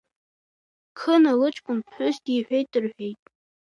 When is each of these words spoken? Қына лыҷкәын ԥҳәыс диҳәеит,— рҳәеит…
Қына 0.99 1.31
лыҷкәын 1.39 1.79
ԥҳәыс 1.85 2.17
диҳәеит,— 2.25 2.71
рҳәеит… 2.83 3.21